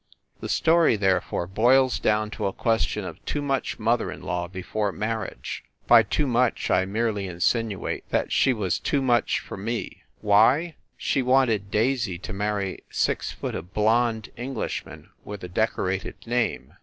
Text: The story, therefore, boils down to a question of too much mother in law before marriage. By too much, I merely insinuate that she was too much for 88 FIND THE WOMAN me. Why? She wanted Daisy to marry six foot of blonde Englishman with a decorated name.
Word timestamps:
The 0.39 0.49
story, 0.49 0.95
therefore, 0.95 1.45
boils 1.45 1.99
down 1.99 2.31
to 2.31 2.47
a 2.47 2.53
question 2.53 3.05
of 3.05 3.23
too 3.23 3.39
much 3.43 3.77
mother 3.77 4.11
in 4.11 4.23
law 4.23 4.47
before 4.47 4.91
marriage. 4.91 5.63
By 5.85 6.01
too 6.01 6.25
much, 6.25 6.71
I 6.71 6.85
merely 6.85 7.27
insinuate 7.27 8.09
that 8.09 8.31
she 8.31 8.51
was 8.51 8.79
too 8.79 9.03
much 9.03 9.39
for 9.41 9.53
88 9.53 9.57
FIND 9.59 9.67
THE 9.67 9.71
WOMAN 9.73 9.83
me. 9.83 10.03
Why? 10.67 10.75
She 10.97 11.21
wanted 11.21 11.69
Daisy 11.69 12.17
to 12.17 12.33
marry 12.33 12.83
six 12.89 13.31
foot 13.31 13.53
of 13.53 13.75
blonde 13.75 14.31
Englishman 14.35 15.11
with 15.23 15.43
a 15.43 15.47
decorated 15.47 16.15
name. 16.25 16.73